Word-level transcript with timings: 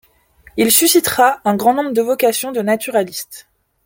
Il 0.57 0.71
suscitera 0.71 1.41
un 1.45 1.55
grand 1.55 1.75
nombre 1.75 1.91
de 1.93 2.01
vocations 2.01 2.51
de 2.51 2.61
naturaliste. 2.61 3.45